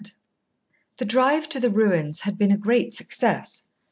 [0.03, 0.33] Chapter Six
[0.97, 3.67] The drive to the ruins had been a great success.